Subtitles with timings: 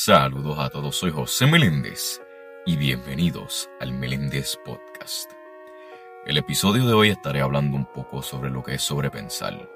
[0.00, 2.22] Saludos a todos, soy José Meléndez
[2.64, 5.28] y bienvenidos al Meléndez Podcast.
[6.24, 9.68] El episodio de hoy estaré hablando un poco sobre lo que es sobrepensar.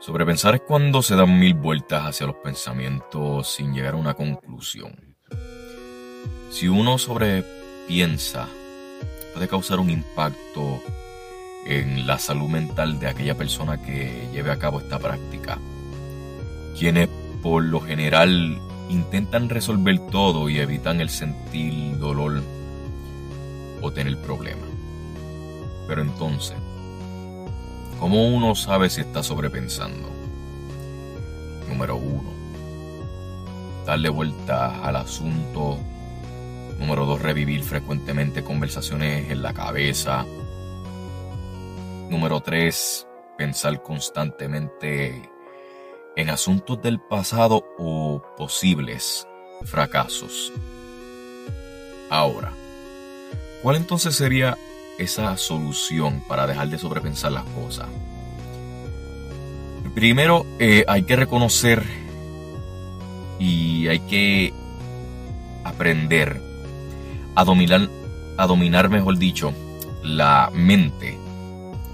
[0.00, 5.16] Sobrepensar es cuando se dan mil vueltas hacia los pensamientos sin llegar a una conclusión.
[6.50, 8.48] Si uno sobrepiensa,
[9.34, 10.82] puede causar un impacto
[11.64, 15.60] en la salud mental de aquella persona que lleve a cabo esta práctica.
[16.76, 17.08] Quienes
[17.40, 18.60] por lo general
[18.92, 22.42] intentan resolver todo y evitan el sentir dolor
[23.80, 24.68] o tener problemas.
[25.88, 26.56] Pero entonces,
[27.98, 30.10] ¿cómo uno sabe si está sobrepensando?
[31.68, 32.30] Número uno,
[33.86, 35.78] darle vuelta al asunto.
[36.78, 40.26] Número dos, revivir frecuentemente conversaciones en la cabeza.
[42.10, 43.06] Número tres,
[43.38, 45.31] pensar constantemente
[46.16, 49.26] en asuntos del pasado o posibles
[49.64, 50.52] fracasos.
[52.10, 52.52] Ahora,
[53.62, 54.56] ¿cuál entonces sería
[54.98, 57.86] esa solución para dejar de sobrepensar las cosas?
[59.94, 61.82] Primero, eh, hay que reconocer
[63.38, 64.52] y hay que
[65.64, 66.40] aprender
[67.34, 67.88] a dominar,
[68.36, 69.52] a dominar, mejor dicho,
[70.02, 71.18] la mente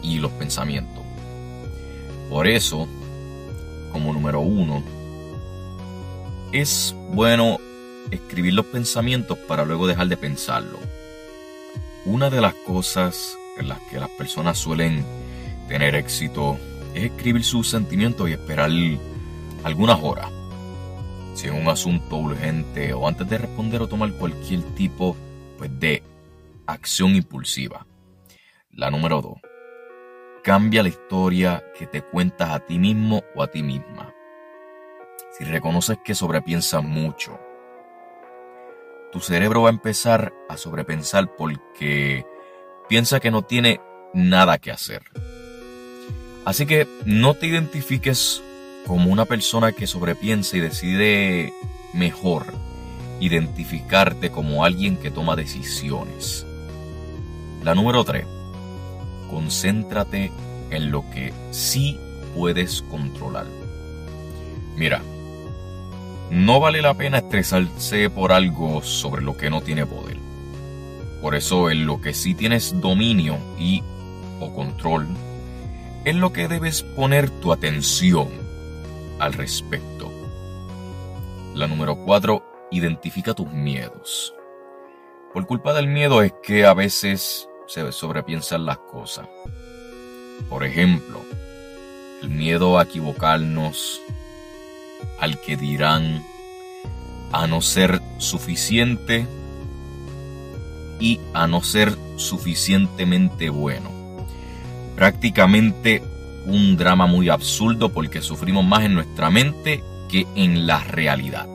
[0.02, 1.04] y los pensamientos.
[2.30, 2.88] Por eso,
[4.28, 4.82] número uno,
[6.52, 7.56] es bueno
[8.10, 10.78] escribir los pensamientos para luego dejar de pensarlo.
[12.04, 15.02] Una de las cosas en las que las personas suelen
[15.66, 16.58] tener éxito
[16.94, 18.70] es escribir sus sentimientos y esperar
[19.64, 20.30] algunas horas.
[21.32, 25.16] Si es un asunto urgente o antes de responder o tomar cualquier tipo
[25.56, 26.02] pues, de
[26.66, 27.86] acción impulsiva.
[28.72, 29.38] La número dos
[30.42, 33.97] Cambia la historia que te cuentas a ti mismo o a ti misma.
[35.38, 37.38] Si reconoces que sobrepiensas mucho,
[39.12, 42.26] tu cerebro va a empezar a sobrepensar porque
[42.88, 43.80] piensa que no tiene
[44.12, 45.02] nada que hacer.
[46.44, 48.42] Así que no te identifiques
[48.86, 51.52] como una persona que sobrepiensa y decide
[51.94, 52.46] mejor
[53.20, 56.46] identificarte como alguien que toma decisiones.
[57.62, 58.26] La número 3
[59.30, 60.32] concéntrate
[60.70, 61.98] en lo que sí
[62.34, 63.46] puedes controlar.
[64.76, 65.02] Mira,
[66.30, 70.16] no vale la pena estresarse por algo sobre lo que no tiene poder.
[71.22, 73.82] Por eso en lo que sí tienes dominio y
[74.40, 75.08] o control,
[76.04, 78.28] es lo que debes poner tu atención
[79.18, 80.10] al respecto.
[81.54, 84.34] La número 4, identifica tus miedos.
[85.32, 89.28] Por culpa del miedo es que a veces se sobrepiensan las cosas.
[90.48, 91.20] Por ejemplo,
[92.22, 94.00] el miedo a equivocarnos,
[95.20, 96.22] al que dirán,
[97.32, 99.26] a no ser suficiente
[101.00, 103.90] y a no ser suficientemente bueno.
[104.96, 106.02] Prácticamente
[106.46, 111.46] un drama muy absurdo porque sufrimos más en nuestra mente que en la realidad.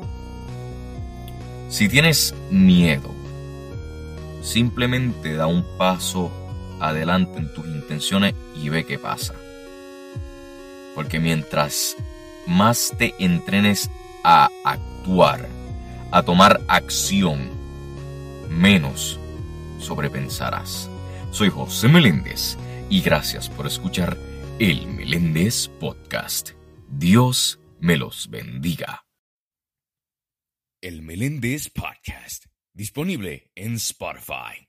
[1.69, 3.23] Si tienes miedo
[4.43, 6.29] Simplemente da un paso
[6.81, 9.33] adelante en tus intenciones y ve qué pasa.
[10.93, 11.95] Porque mientras
[12.47, 13.89] más te entrenes
[14.23, 15.47] a actuar,
[16.11, 17.49] a tomar acción,
[18.49, 19.19] menos
[19.79, 20.89] sobrepensarás.
[21.31, 22.57] Soy José Meléndez
[22.89, 24.17] y gracias por escuchar
[24.59, 26.51] el Meléndez Podcast.
[26.89, 29.05] Dios me los bendiga.
[30.81, 32.45] El Meléndez Podcast
[32.75, 34.67] Disponible en Spotify.